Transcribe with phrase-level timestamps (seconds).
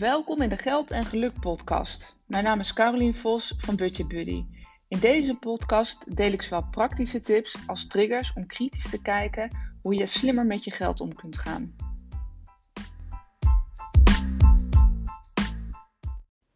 [0.00, 2.16] Welkom in de Geld en Geluk podcast.
[2.26, 4.44] Mijn naam is Carolien Vos van Budget Buddy.
[4.88, 9.50] In deze podcast deel ik zowel praktische tips als triggers om kritisch te kijken
[9.82, 11.74] hoe je slimmer met je geld om kunt gaan.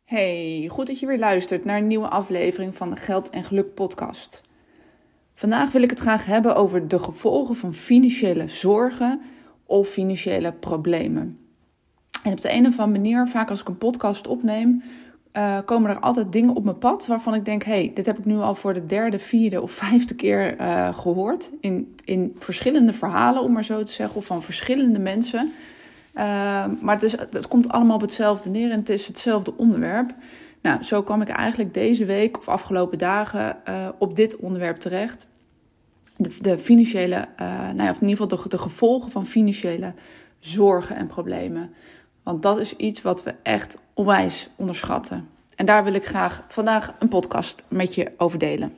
[0.04, 3.74] Hey, goed dat je weer luistert naar een nieuwe aflevering van de Geld en Geluk
[3.74, 4.42] podcast.
[5.34, 9.22] Vandaag wil ik het graag hebben over de gevolgen van financiële zorgen
[9.64, 11.43] of financiële problemen.
[12.24, 14.82] En op de een of andere manier, vaak als ik een podcast opneem,
[15.36, 18.24] uh, komen er altijd dingen op mijn pad waarvan ik denk: hey, dit heb ik
[18.24, 21.50] nu al voor de derde, vierde of vijfde keer uh, gehoord.
[21.60, 25.52] In, in verschillende verhalen, om maar zo te zeggen, of van verschillende mensen.
[26.14, 26.22] Uh,
[26.80, 30.14] maar het, is, het komt allemaal op hetzelfde neer en het is hetzelfde onderwerp.
[30.62, 33.56] Nou, zo kwam ik eigenlijk deze week of afgelopen dagen
[33.98, 35.26] op dit onderwerp terecht.
[36.16, 39.94] De, financiële, nou ja, of in ieder geval de gevolgen van financiële
[40.38, 41.74] zorgen en problemen.
[42.24, 45.28] Want dat is iets wat we echt onwijs onderschatten.
[45.54, 48.72] En daar wil ik graag vandaag een podcast met je over delen.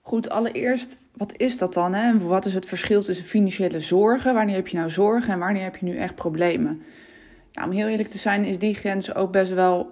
[0.00, 1.94] Goed, allereerst, wat is dat dan?
[1.94, 2.18] Hè?
[2.18, 4.34] Wat is het verschil tussen financiële zorgen?
[4.34, 6.82] Wanneer heb je nou zorgen en wanneer heb je nu echt problemen?
[7.64, 9.90] Om heel eerlijk te zijn, is die grens ook best wel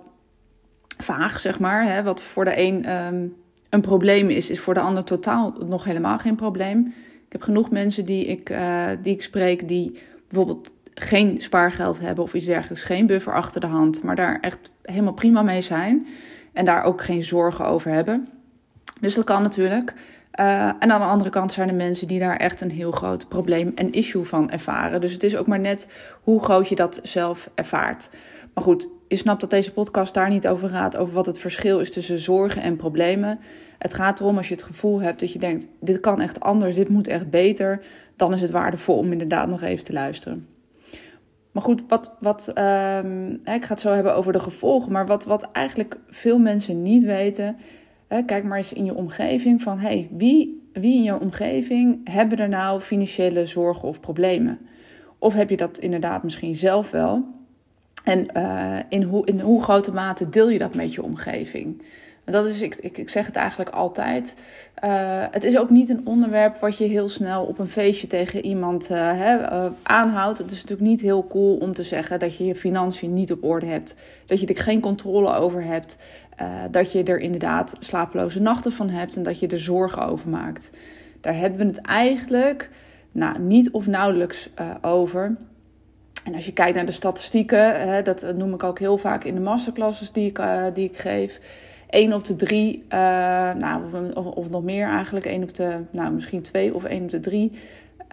[0.98, 1.84] vaag, zeg maar.
[1.84, 2.02] Hè?
[2.02, 3.26] Wat voor de een ehm,
[3.72, 6.86] een probleem is, is voor de ander totaal nog helemaal geen probleem.
[7.26, 12.24] Ik heb genoeg mensen die ik, uh, die ik spreek die bijvoorbeeld geen spaargeld hebben
[12.24, 16.06] of iets dergelijks, geen buffer achter de hand, maar daar echt helemaal prima mee zijn
[16.52, 18.28] en daar ook geen zorgen over hebben.
[19.00, 19.92] Dus dat kan natuurlijk.
[20.40, 23.28] Uh, en aan de andere kant zijn er mensen die daar echt een heel groot
[23.28, 25.00] probleem en issue van ervaren.
[25.00, 25.88] Dus het is ook maar net
[26.22, 28.10] hoe groot je dat zelf ervaart.
[28.54, 31.80] Maar goed, je snapt dat deze podcast daar niet over gaat, over wat het verschil
[31.80, 33.38] is tussen zorgen en problemen.
[33.78, 36.76] Het gaat erom als je het gevoel hebt dat je denkt: dit kan echt anders,
[36.76, 37.80] dit moet echt beter,
[38.16, 40.46] dan is het waardevol om inderdaad nog even te luisteren.
[41.52, 44.92] Maar goed, wat, wat, um, ik ga het zo hebben over de gevolgen.
[44.92, 47.56] Maar wat, wat eigenlijk veel mensen niet weten.
[48.26, 52.48] Kijk maar eens in je omgeving van hey, wie, wie in je omgeving hebben er
[52.48, 54.58] nou financiële zorgen of problemen?
[55.18, 57.24] Of heb je dat inderdaad misschien zelf wel?
[58.04, 61.82] En uh, in, hoe, in hoe grote mate deel je dat met je omgeving?
[62.32, 64.34] Dat is, ik, ik, ik zeg het eigenlijk altijd.
[64.84, 68.44] Uh, het is ook niet een onderwerp wat je heel snel op een feestje tegen
[68.44, 70.38] iemand hè, uh, aanhoudt.
[70.38, 73.44] Het is natuurlijk niet heel cool om te zeggen dat je je financiën niet op
[73.44, 73.96] orde hebt.
[74.26, 75.96] Dat je er geen controle over hebt.
[76.70, 80.70] dat je er inderdaad slapeloze nachten van hebt en dat je er zorgen over maakt.
[81.20, 82.70] Daar hebben we het eigenlijk
[83.12, 84.50] nou, niet of nauwelijks
[84.80, 85.36] over.
[86.24, 89.34] En als je kijkt naar de statistieken, hè, dat noem ik ook heel vaak in
[89.34, 90.40] de masterclasses die ik,
[90.74, 91.40] die ik geef
[91.92, 92.98] 1 op de 3, uh,
[93.54, 93.82] nou,
[94.14, 97.20] of, of, nog meer eigenlijk, 1 op de, nou, misschien 2 of 1 op de
[97.20, 97.52] 3.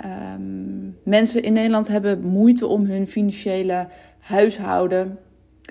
[0.05, 3.87] Um, mensen in Nederland hebben moeite om hun financiële
[4.19, 5.19] huishouden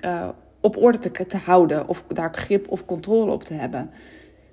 [0.05, 0.27] uh,
[0.59, 1.87] op orde te, houden.
[1.87, 3.89] Of daar grip of controle op te hebben.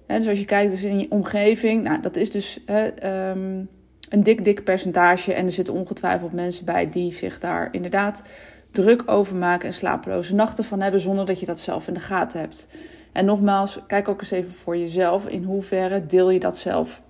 [0.07, 3.69] He, dus als je kijkt dus in je omgeving, nou, dat is dus um,
[4.09, 5.33] een dik, dik percentage.
[5.33, 8.23] En er zitten ongetwijfeld mensen bij die zich daar inderdaad
[8.71, 12.01] druk over maken en slapeloze nachten van hebben, zonder dat je dat zelf in de
[12.01, 12.69] gaten hebt.
[13.17, 15.27] En nogmaals, kijk ook eens even voor jezelf.
[15.27, 17.03] In hoeverre deel je dat zelf?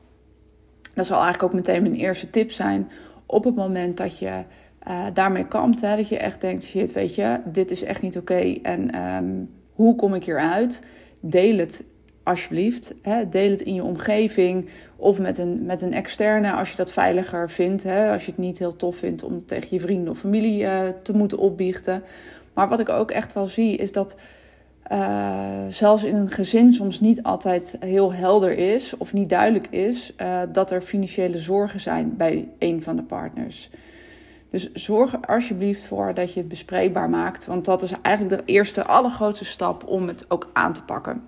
[0.94, 2.90] Dat zal eigenlijk ook meteen mijn eerste tip zijn.
[3.26, 4.42] Op het moment dat je
[4.88, 8.16] uh, daarmee kampt, hè, dat je echt denkt: shit, weet je, dit is echt niet
[8.16, 8.58] oké.
[8.62, 10.80] en um, hoe kom ik hieruit?
[11.20, 11.84] Deel het
[12.22, 12.94] alsjeblieft.
[13.02, 13.28] Hè.
[13.28, 17.50] Deel het in je omgeving of met een, met een externe als je dat veiliger
[17.50, 17.82] vindt.
[17.82, 18.12] Hè.
[18.12, 21.12] Als je het niet heel tof vindt om tegen je vrienden of familie uh, te
[21.12, 22.02] moeten opbiechten.
[22.54, 24.14] Maar wat ik ook echt wel zie is dat
[24.92, 30.12] uh, zelfs in een gezin soms niet altijd heel helder is of niet duidelijk is
[30.16, 33.70] uh, dat er financiële zorgen zijn bij een van de partners.
[34.50, 38.52] Dus zorg er alsjeblieft voor dat je het bespreekbaar maakt, want dat is eigenlijk de
[38.52, 41.22] eerste, allergrootste stap om het ook aan te pakken.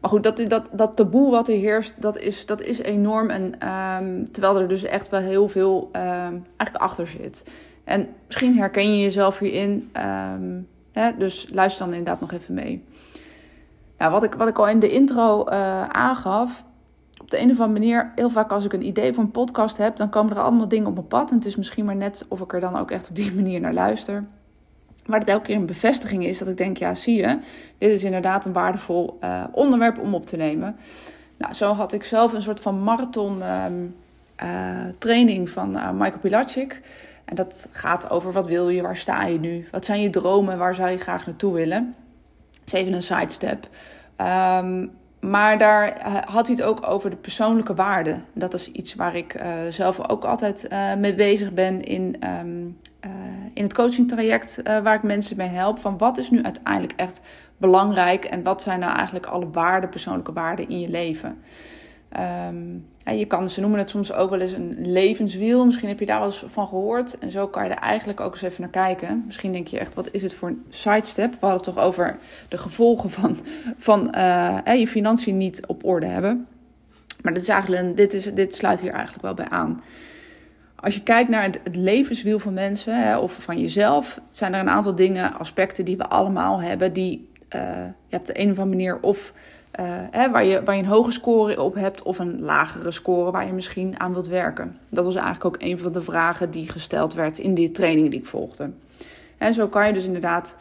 [0.00, 3.30] Maar goed, dat, dat, dat taboe wat er heerst, dat is, dat is enorm.
[3.30, 7.44] En um, terwijl er dus echt wel heel veel um, eigenlijk achter zit.
[7.84, 9.90] En misschien herken je jezelf hierin.
[10.32, 10.68] Um,
[11.18, 12.84] dus luister dan inderdaad nog even mee.
[13.98, 16.64] Nou, wat, ik, wat ik al in de intro uh, aangaf.
[17.20, 19.76] Op de een of andere manier, heel vaak als ik een idee voor een podcast
[19.76, 21.30] heb, dan komen er allemaal dingen op mijn pad.
[21.30, 23.60] En het is misschien maar net of ik er dan ook echt op die manier
[23.60, 24.24] naar luister.
[25.06, 27.38] Maar het elke keer een bevestiging is dat ik denk, ja, zie je,
[27.78, 30.76] dit is inderdaad een waardevol uh, onderwerp om op te nemen.
[31.36, 33.94] Nou, zo had ik zelf een soort van marathon um,
[34.42, 34.48] uh,
[34.98, 36.80] training van Michael Pilacic.
[37.30, 40.58] En dat gaat over wat wil je, waar sta je nu, wat zijn je dromen,
[40.58, 41.94] waar zou je graag naartoe willen.
[42.50, 43.68] Dat is even een sidestep.
[44.16, 44.90] Um,
[45.20, 48.16] maar daar eh, had hij het ook over de persoonlijke waarde.
[48.32, 52.78] Dat is iets waar ik uh, zelf ook altijd uh, mee bezig ben in, um,
[53.54, 55.78] in het coachingtraject waar ik mensen mee help.
[55.78, 57.20] Van wat is nu uiteindelijk echt
[57.56, 61.38] belangrijk en wat zijn nou eigenlijk alle waarden, persoonlijke waarden in je leven.
[62.48, 62.86] Um,
[63.18, 65.64] je kan, ze noemen het soms ook wel eens een levenswiel.
[65.64, 67.18] Misschien heb je daar wel eens van gehoord.
[67.18, 69.22] En zo kan je er eigenlijk ook eens even naar kijken.
[69.26, 71.30] Misschien denk je echt, wat is het voor een sidestep?
[71.30, 72.18] We hadden het toch over
[72.48, 73.38] de gevolgen van,
[73.78, 76.46] van uh, je financiën niet op orde hebben.
[77.22, 79.82] Maar dit, is eigenlijk dit, is, dit sluit hier eigenlijk wel bij aan.
[80.74, 84.68] Als je kijkt naar het, levenswiel van mensen hè, of van jezelf, zijn er een
[84.68, 88.76] aantal dingen, aspecten die we allemaal hebben, die uh, je op de een of andere
[88.76, 89.32] manier of
[90.10, 93.46] hè, waar, je, waar je een hoge score op hebt of een lagere score waar
[93.46, 94.76] je misschien aan wilt werken.
[94.88, 98.20] Dat was eigenlijk ook een van de vragen die gesteld werd in die training die
[98.20, 98.70] ik volgde.
[99.38, 100.56] En zo kan je dus inderdaad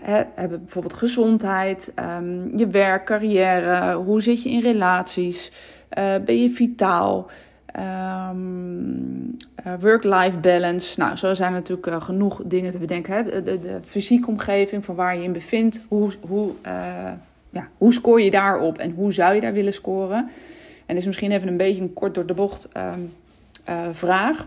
[0.00, 5.52] hè, hebben bijvoorbeeld gezondheid, um, je werk, carrière, hoe zit je in relaties,
[5.98, 7.30] uh, ben je vitaal,
[8.30, 9.36] um,
[9.80, 11.00] work-life balance.
[11.00, 13.14] Nou, zo zijn natuurlijk genoeg dingen te bedenken.
[13.14, 13.22] Hè?
[13.22, 16.52] De, de, de fysieke omgeving van waar je in bevindt, hoe, hoe
[17.54, 20.16] ja, hoe scoor je daarop en hoe zou je daar willen scoren?
[20.86, 22.92] En dat is misschien even een beetje een kort door de bocht uh,
[23.68, 24.38] uh, vraag.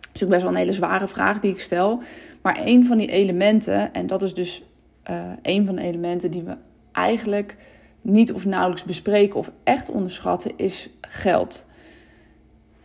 [0.00, 2.02] Het is ook best wel een hele zware vraag die ik stel.
[2.42, 4.62] Maar een van die elementen, en dat is dus
[5.10, 6.56] uh, een van de elementen die we
[6.92, 7.56] eigenlijk
[8.00, 11.66] niet of nauwelijks bespreken of echt onderschatten, is geld.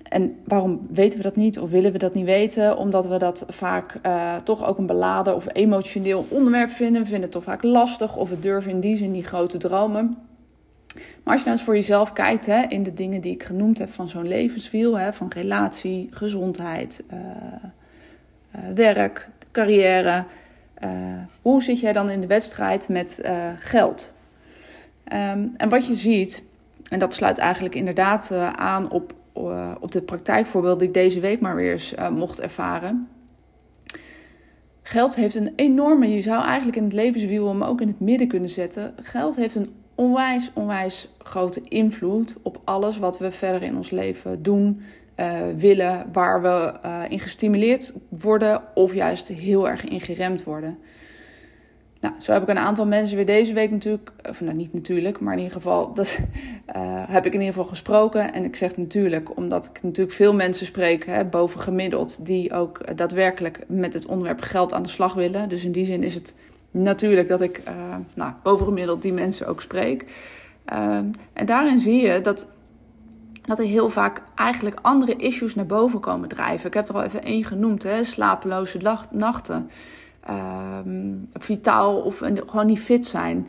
[0.09, 2.77] En waarom weten we dat niet of willen we dat niet weten?
[2.77, 7.01] Omdat we dat vaak uh, toch ook een beladen of emotioneel onderwerp vinden.
[7.01, 10.17] We vinden het toch vaak lastig of we durven in die zin niet grote dromen.
[10.95, 13.77] Maar als je nou eens voor jezelf kijkt hè, in de dingen die ik genoemd
[13.77, 17.19] heb van zo'n levenswiel, hè, van relatie, gezondheid, uh,
[18.55, 20.25] uh, werk, carrière.
[21.41, 23.21] hoe zit jij dan in de wedstrijd met
[23.59, 24.13] geld?
[25.13, 26.43] Um, en wat je ziet,
[26.89, 29.13] en dat sluit eigenlijk inderdaad aan op
[29.51, 33.07] uh, op de praktijkvoorbeeld die ik deze week maar weer eens uh, mocht ervaren.
[34.81, 38.27] Geld heeft een enorme, je zou eigenlijk in het levenswiel hem ook in het midden
[38.27, 38.93] kunnen zetten.
[39.01, 44.43] Geld heeft een onwijs, onwijs grote invloed op alles wat we verder in ons leven
[44.43, 44.81] doen,
[45.19, 46.73] uh, willen, waar we
[47.09, 50.77] in gestimuleerd worden of juist heel erg in geremd worden.
[52.01, 55.19] Nou, zo heb ik een aantal mensen weer deze week natuurlijk, of nou niet natuurlijk,
[55.19, 56.17] maar in ieder geval, dat
[56.75, 58.33] uh, heb ik in ieder geval gesproken.
[58.33, 62.97] En ik zeg natuurlijk, omdat ik natuurlijk veel mensen spreek, hè, boven gemiddeld, die ook
[62.97, 65.49] daadwerkelijk met het onderwerp geld aan de slag willen.
[65.49, 66.35] Dus in die zin is het
[66.71, 70.05] natuurlijk dat ik uh, nou, boven gemiddeld die mensen ook spreek.
[70.73, 70.97] Uh,
[71.33, 72.47] en daarin zie je dat,
[73.45, 76.67] dat er heel vaak eigenlijk andere issues naar boven komen drijven.
[76.67, 79.69] Ik heb er al even één genoemd, hè, slapeloze nachten.
[80.27, 83.47] Ehm, vitaal of gewoon niet fit zijn.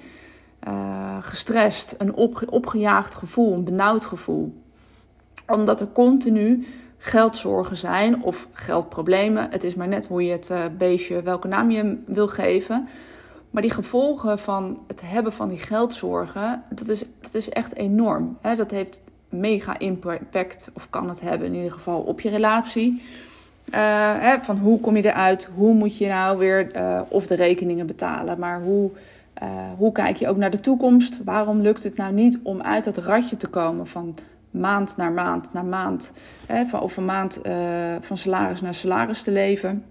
[0.69, 2.15] Uh, gestrest, een
[2.51, 4.63] opgejaagd gevoel, een benauwd gevoel.
[5.47, 6.67] Omdat er continu
[6.99, 9.51] geldzorgen zijn of geldproblemen.
[9.51, 12.89] Het is maar net hoe je het uh, beestje, welke naam je hem wil geven.
[13.51, 18.39] Maar die gevolgen van het hebben van die geldzorgen, dat is, is echt enorm.
[18.57, 23.03] Dat heeft mega impact, of kan het hebben in ieder geval, op je relatie.
[23.69, 23.75] Uh,
[24.19, 25.51] hè, van hoe kom je eruit?
[25.55, 28.39] Hoe moet je nou weer uh, of de rekeningen betalen?
[28.39, 28.91] Maar hoe,
[29.43, 31.19] uh, hoe kijk je ook naar de toekomst?
[31.25, 34.15] Waarom lukt het nou niet om uit dat ratje te komen van
[34.51, 36.13] maand naar maand naar maand?
[36.47, 37.41] Hè, van, of een maand
[38.01, 39.85] van salaris naar salaris te leven?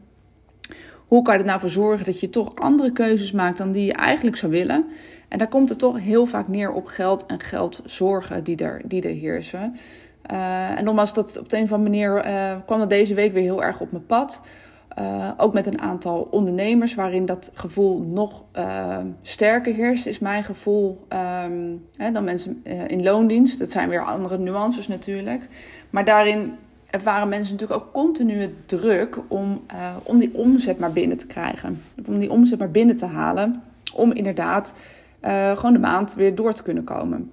[1.08, 3.86] Hoe kan je er nou voor zorgen dat je toch andere keuzes maakt dan die
[3.86, 4.86] je eigenlijk zou willen?
[5.28, 9.02] En daar komt het toch heel vaak neer op geld en geldzorgen die er, die
[9.02, 9.78] er heersen.
[10.32, 13.34] Uh, en nogmaals, dat op de een of andere manier uh, kwam dat deze week
[13.34, 14.42] weer heel erg op mijn pad.
[15.00, 18.44] Uh, ook met een aantal ondernemers waarin dat gevoel nog
[19.22, 23.60] sterker heerst, is mijn gevoel um, hè, dan mensen in loondienst.
[23.60, 25.48] Dat zijn weer andere nuances natuurlijk.
[25.90, 26.54] Maar daarin
[26.90, 29.62] ervaren mensen natuurlijk ook continu druk om,
[30.04, 31.82] om die omzet maar binnen te krijgen.
[32.08, 33.64] Om die omzet maar binnen te halen.
[33.94, 34.74] Om inderdaad
[35.56, 37.32] gewoon de maand weer door te kunnen komen.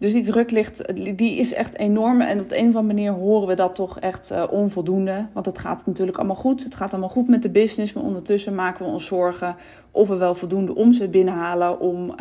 [0.00, 2.20] Dus die druk ligt, die is echt enorm.
[2.20, 5.26] En op de een of andere manier horen we dat toch echt uh, onvoldoende.
[5.32, 6.64] Want het gaat natuurlijk allemaal goed.
[6.64, 7.92] Het gaat allemaal goed met de business.
[7.92, 9.56] Maar ondertussen maken we ons zorgen
[9.90, 12.14] of we wel voldoende omzet binnenhalen om, uh,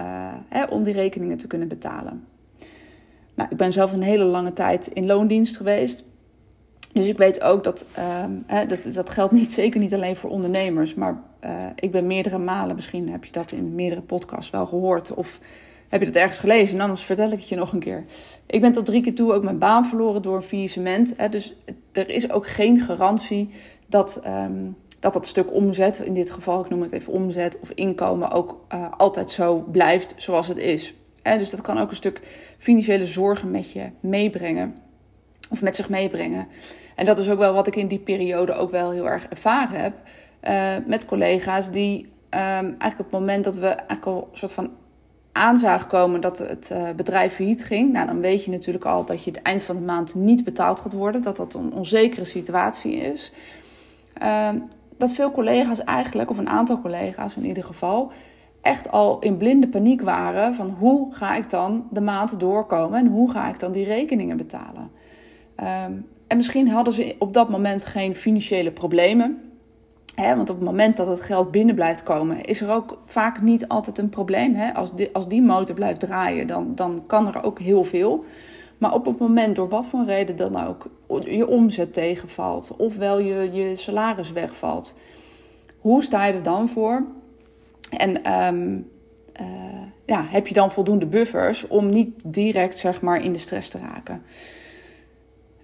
[0.48, 2.24] hè, om die rekeningen te kunnen betalen.
[3.34, 6.04] Nou, ik ben zelf een hele lange tijd in loondienst geweest.
[6.94, 8.04] Dus ik weet ook dat, uh,
[8.46, 10.94] hè, dat dat geldt niet, zeker niet alleen voor ondernemers.
[10.94, 15.14] Maar uh, ik ben meerdere malen, misschien heb je dat in meerdere podcasts wel gehoord.
[15.14, 15.40] Of
[15.90, 16.76] heb je dat ergens gelezen?
[16.76, 18.06] En anders vertel ik het je nog een keer.
[18.46, 21.14] Ik ben tot drie keer toe ook mijn baan verloren door een faillissement.
[21.18, 21.56] Hè, dus
[21.92, 23.50] er is ook geen garantie
[23.88, 27.70] dat, um, dat dat stuk omzet, in dit geval, ik noem het even omzet of
[27.70, 30.94] inkomen, ook uh, altijd zo blijft zoals het is.
[31.24, 32.22] dus dat kan ook een stuk
[32.58, 34.76] financiële zorgen met je meebrengen.
[35.52, 36.48] Of met zich meebrengen.
[36.96, 39.82] En dat is ook wel wat ik in die periode ook wel heel erg ervaren
[39.82, 39.94] heb.
[40.44, 44.52] Uh, met collega's die um, eigenlijk op het moment dat we eigenlijk al een soort
[44.52, 44.72] van
[45.32, 47.92] aanzagen komen dat het uh, bedrijf failliet ging.
[47.92, 50.80] Nou, dan weet je natuurlijk al dat je het eind van de maand niet betaald
[50.80, 51.22] gaat worden.
[51.22, 53.32] Dat dat een onzekere situatie is.
[54.22, 54.50] Uh,
[54.98, 58.12] dat veel collega's eigenlijk, of een aantal collega's in ieder geval,
[58.62, 63.08] echt al in blinde paniek waren van hoe ga ik dan de maand doorkomen en
[63.08, 64.92] hoe ga ik dan die rekeningen betalen.
[65.86, 69.49] Um, en misschien hadden ze op dat moment geen financiële problemen.
[70.20, 73.68] Want op het moment dat het geld binnen blijft komen, is er ook vaak niet
[73.68, 74.72] altijd een probleem.
[74.74, 78.26] Als, die, als die motor blijft draaien, dan, dan kan er ook heel veel.
[78.78, 80.86] Maar op het moment, door wat voor reden dan ook,
[81.26, 84.98] je omzet tegenvalt, ofwel je, je salaris wegvalt,
[85.80, 87.04] hoe sta je er dan voor?
[87.90, 88.90] En um,
[89.42, 89.46] uh,
[90.06, 93.78] ja, heb je dan voldoende buffers om niet direct zeg maar, in de stress te
[93.78, 94.22] raken?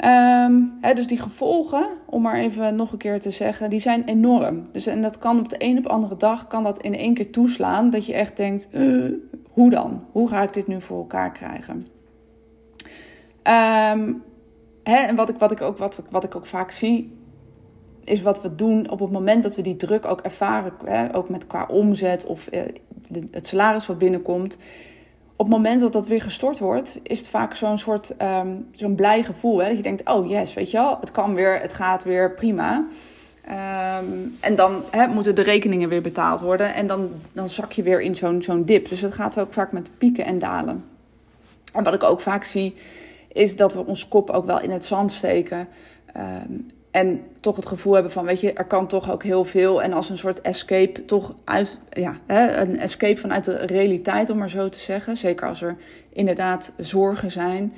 [0.04, 4.68] Um, dus die gevolgen, om maar even nog een keer te zeggen, die zijn enorm.
[4.72, 7.32] Dus, en dat kan op de een op andere dag kan dat in één keer
[7.32, 7.90] toeslaan.
[7.90, 9.14] Dat je echt denkt, uh,
[9.50, 10.06] hoe dan?
[10.12, 11.86] Hoe ga ik dit nu voor elkaar krijgen?
[13.44, 14.24] Um,
[14.84, 17.18] en wat ik, wat, ik ook, wat, wat ik ook vaak zie,
[18.04, 21.14] is wat we doen op het moment dat we die druk ook ervaren.
[21.14, 22.62] ook met qua omzet of uh,
[23.32, 24.58] het salaris wat binnenkomt
[25.36, 28.96] op het moment dat dat weer gestort wordt, is het vaak zo'n soort um, zo'n
[28.96, 29.58] blij gevoel.
[29.58, 29.68] Hè?
[29.68, 32.86] Dat je denkt, oh yes, weet je wel, het kan weer, het gaat weer prima.
[34.00, 36.74] Um, en dan hè, moeten de rekeningen weer betaald worden.
[36.74, 38.90] En dan, dan zak je weer in zo'n zo'n dip.
[38.90, 40.84] Dus het gaat ook vaak met pieken en dalen.
[41.74, 42.76] En wat ik ook vaak zie,
[43.28, 45.68] is dat we ons kop ook wel in het zand steken.
[46.18, 49.82] Um, en toch het gevoel hebben van, weet je, er kan toch ook heel veel.
[49.82, 54.38] En als een soort escape, toch uit, ja, hè, een escape vanuit de realiteit, om
[54.38, 55.18] maar zo te zeggen.
[55.18, 55.76] Zeker als er
[56.10, 57.74] inderdaad zorgen zijn.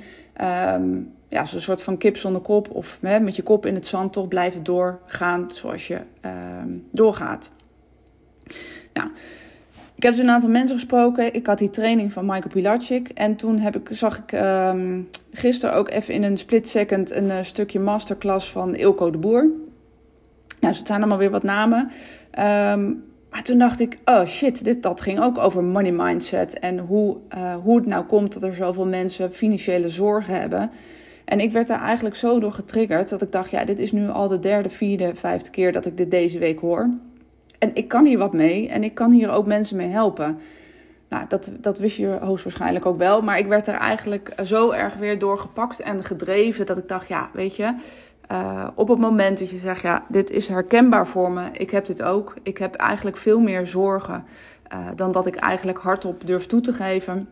[0.74, 2.70] Um, ja, zo'n soort van kip zonder kop.
[2.70, 5.98] Of hè, met je kop in het zand toch blijven doorgaan zoals je
[6.62, 7.52] um, doorgaat.
[8.92, 9.10] Nou,
[9.98, 11.34] ik heb dus een aantal mensen gesproken.
[11.34, 13.08] Ik had die training van Michael Pilarczyk.
[13.08, 17.24] En toen heb ik, zag ik um, gisteren ook even in een split second een
[17.24, 19.46] uh, stukje masterclass van Ilko de Boer.
[20.60, 21.78] Nou, het zijn allemaal weer wat namen.
[21.80, 26.58] Um, maar toen dacht ik, oh shit, dit, dat ging ook over money mindset.
[26.58, 30.70] En hoe, uh, hoe het nou komt dat er zoveel mensen financiële zorgen hebben.
[31.24, 34.08] En ik werd daar eigenlijk zo door getriggerd dat ik dacht, ja, dit is nu
[34.08, 36.88] al de derde, vierde, vijfde keer dat ik dit deze week hoor.
[37.58, 40.38] En ik kan hier wat mee en ik kan hier ook mensen mee helpen.
[41.08, 43.22] Nou, dat, dat wist je hoogstwaarschijnlijk ook wel.
[43.22, 47.08] Maar ik werd er eigenlijk zo erg weer door gepakt en gedreven dat ik dacht,
[47.08, 47.74] ja, weet je,
[48.32, 51.86] uh, op het moment dat je zegt, ja, dit is herkenbaar voor me, ik heb
[51.86, 52.34] dit ook.
[52.42, 54.24] Ik heb eigenlijk veel meer zorgen
[54.72, 57.28] uh, dan dat ik eigenlijk hardop durf toe te geven.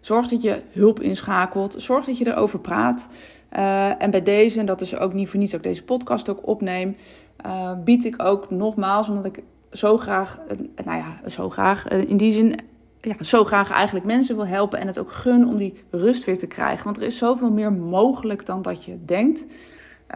[0.00, 1.74] Zorg dat je hulp inschakelt.
[1.78, 3.08] Zorg dat je erover praat.
[3.52, 6.28] Uh, en bij deze, en dat is ook niet voor niets dat ik deze podcast
[6.28, 6.96] ook opneem,
[7.46, 12.08] uh, bied ik ook nogmaals, omdat ik zo graag, uh, nou ja, zo graag, uh,
[12.08, 12.60] in die zin,
[13.00, 16.38] ja, zo graag eigenlijk mensen wil helpen en het ook gun om die rust weer
[16.38, 16.84] te krijgen.
[16.84, 19.44] Want er is zoveel meer mogelijk dan dat je denkt.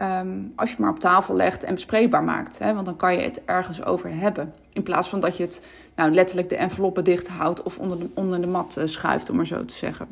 [0.01, 2.59] Um, als je het maar op tafel legt en bespreekbaar maakt.
[2.59, 4.53] Hè, want dan kan je het ergens over hebben.
[4.73, 5.61] In plaats van dat je het
[5.95, 9.47] nou, letterlijk de enveloppen dicht houdt of onder de, onder de mat schuift, om maar
[9.47, 10.07] zo te zeggen.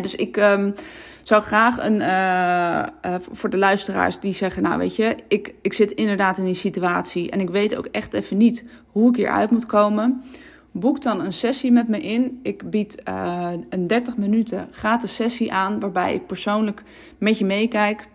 [0.00, 0.74] Dus ik um,
[1.22, 5.72] zou graag een, uh, uh, voor de luisteraars die zeggen, nou weet je, ik, ik
[5.72, 9.50] zit inderdaad in die situatie en ik weet ook echt even niet hoe ik hieruit
[9.50, 10.22] moet komen.
[10.70, 12.40] Boek dan een sessie met me in.
[12.42, 16.82] Ik bied uh, een 30 minuten gratis sessie aan waarbij ik persoonlijk
[17.18, 18.08] met je meekijk.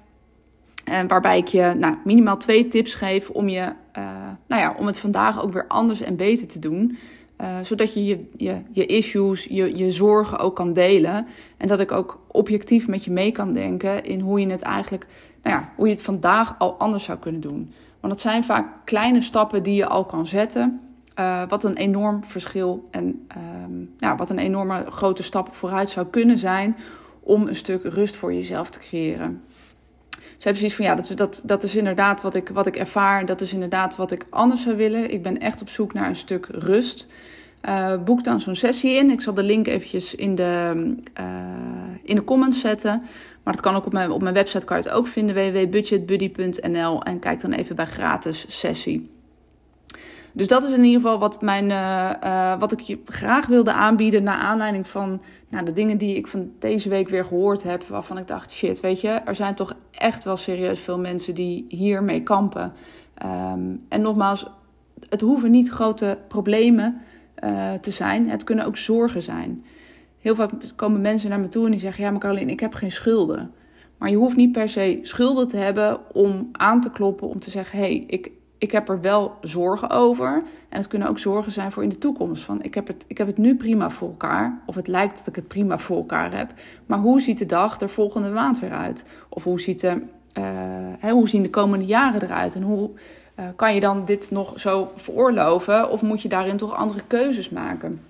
[0.84, 3.74] En waarbij ik je nou, minimaal twee tips geef om, je,
[4.48, 6.98] nou ja, om het vandaag ook weer anders en beter te doen.
[7.42, 11.28] Uh, zodat je je, je je issues, je, je zorgen ook kan delen.
[11.58, 15.08] En dat ik ook objectief met je mee kan denken in hoe je het eigenlijk,
[15.44, 17.74] nou ja, hoe je het vandaag al anders zou kunnen doen.
[18.00, 20.82] Want het zijn vaak kleine stappen die je al kan zetten.
[21.20, 23.28] Uh, wat een enorm verschil en
[23.64, 26.76] um, ja, wat een enorme grote stap vooruit zou kunnen zijn
[27.20, 29.42] om een stuk rust voor jezelf te creëren.
[30.40, 33.26] Heb zoiets van ja, dat, dat, dat is inderdaad wat ik, wat ik ervaar.
[33.26, 35.12] Dat is inderdaad wat ik anders zou willen.
[35.12, 37.08] Ik ben echt op zoek naar een stuk rust.
[37.70, 39.10] Uh, boek dan zo'n sessie in.
[39.10, 40.72] Ik zal de link eventjes in de,
[41.20, 41.26] uh,
[42.04, 43.02] in de comments zetten.
[43.44, 45.36] Maar dat kan ook op mijn, op mijn website kan je het ook vinden.
[45.36, 49.17] www.budgetbuddy.nl En kijk dan even bij gratis sessie.
[50.38, 53.74] Dus dat is in ieder geval wat, mijn, uh, uh, wat ik je graag wilde
[53.74, 54.24] aanbieden.
[54.24, 57.84] Naar aanleiding van nou, de dingen die ik van deze week weer gehoord heb.
[57.84, 61.66] Waarvan ik dacht: shit, weet je, er zijn toch echt wel serieus veel mensen die
[61.70, 62.74] hiermee kampen.
[63.26, 64.48] Um, en nogmaals,
[65.10, 67.02] het hoeven niet grote problemen
[67.44, 68.30] uh, te zijn.
[68.30, 69.66] Het kunnen ook zorgen zijn.
[70.20, 72.74] heel vaak komen mensen naar me toe en die zeggen: Ja, maar Caroline, ik heb
[72.74, 73.52] geen schulden.
[73.98, 77.50] Maar je hoeft niet per se schulden te hebben om aan te kloppen, om te
[77.50, 80.44] zeggen: Hé, hey, ik, ik heb er wel zorgen over.
[80.70, 82.44] En het kunnen ook zorgen zijn voor in de toekomst.
[82.44, 84.62] Van ik heb, het, ik heb het nu prima voor elkaar.
[84.66, 86.54] Of het lijkt dat ik het prima voor elkaar heb.
[86.86, 89.06] Maar hoe ziet de dag er volgende maand weer uit?
[89.30, 90.44] Of hoe, ziet de, uh,
[91.00, 92.56] hè, hoe zien de komende jaren eruit?
[92.56, 92.90] En hoe
[93.40, 95.90] uh, kan je dan dit nog zo veroorloven?
[95.90, 98.02] Of moet je daarin toch andere keuzes maken?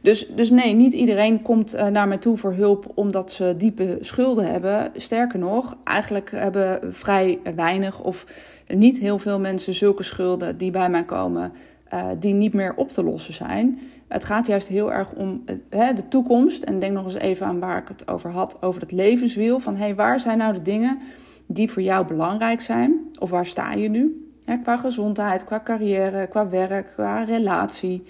[0.00, 3.98] Dus, dus nee, niet iedereen komt uh, naar mij toe voor hulp omdat ze diepe
[4.00, 4.90] schulden hebben.
[4.96, 8.26] Sterker nog, eigenlijk hebben vrij weinig of
[8.66, 11.52] niet heel veel mensen zulke schulden die bij mij komen,
[11.94, 13.78] uh, die niet meer op te lossen zijn.
[14.08, 16.62] Het gaat juist heel erg om uh, de toekomst.
[16.62, 19.60] En denk nog eens even aan waar ik het over had, over het levenswiel.
[19.60, 20.98] Van hey, waar zijn nou de dingen
[21.46, 22.94] die voor jou belangrijk zijn?
[23.18, 24.24] Of waar sta je nu?
[24.62, 28.02] Qua gezondheid, qua carrière, qua werk, qua relatie,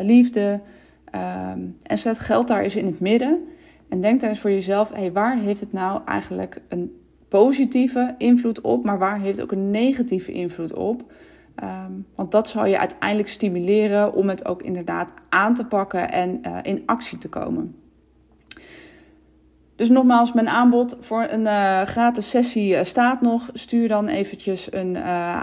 [0.00, 0.60] liefde.
[1.14, 3.38] Um, en zet geld daar eens in het midden.
[3.88, 6.96] En denk daar eens voor jezelf, hey, waar heeft het nou eigenlijk een
[7.28, 11.12] positieve invloed op, maar waar heeft ook een negatieve invloed op?
[11.62, 16.40] Um, want dat zal je uiteindelijk stimuleren om het ook inderdaad aan te pakken en
[16.46, 17.76] uh, in actie te komen.
[19.76, 23.50] Dus nogmaals, mijn aanbod voor een uh, gratis sessie uh, staat nog.
[23.52, 24.96] Stuur dan eventjes een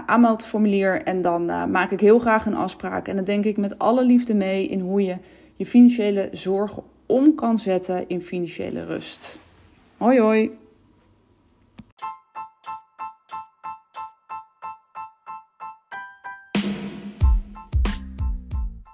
[0.06, 3.08] aanmeldformulier en dan maak ik heel graag een afspraak.
[3.08, 5.16] En dan denk ik met alle liefde mee in hoe je
[5.60, 9.38] je financiële zorgen om kan zetten in financiële rust.
[9.96, 10.58] Hoi hoi!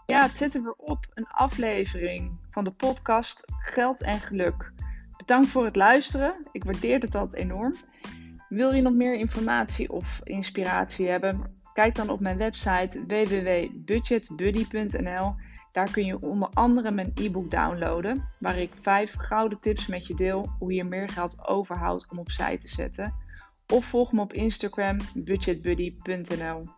[0.06, 1.06] Ja, het zit er weer op.
[1.14, 4.72] Een aflevering van de podcast Geld en Geluk.
[5.16, 6.34] Bedankt voor het luisteren.
[6.52, 7.74] Ik waardeer het altijd enorm.
[8.48, 11.60] Wil je nog meer informatie of inspiratie hebben?
[11.72, 15.34] Kijk dan op mijn website www.budgetbuddy.nl.
[15.76, 20.14] Daar kun je onder andere mijn e-book downloaden, waar ik vijf gouden tips met je
[20.14, 23.14] deel hoe je meer geld overhoudt om opzij te zetten.
[23.72, 26.75] Of volg me op Instagram budgetbuddy.nl.